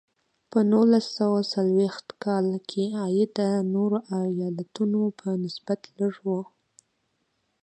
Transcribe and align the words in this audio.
په 0.51 0.59
نولس 0.71 1.05
سوه 1.19 1.39
څلویښت 1.53 2.07
کال 2.23 2.45
کې 2.69 2.83
عاید 3.01 3.31
د 3.39 3.41
نورو 3.73 3.97
ایالتونو 4.21 5.01
په 5.19 5.27
نسبت 5.43 5.79
لږ 5.97 6.15
و. 6.27 6.29